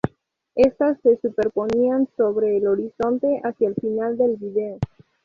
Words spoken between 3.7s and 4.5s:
final del